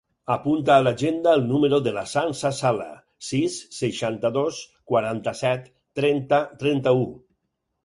[0.35, 2.87] Apunta a l'agenda el número de la Sança Sala:
[3.29, 4.63] sis, seixanta-dos,
[4.95, 5.71] quaranta-set,
[6.03, 7.09] trenta, trenta-u.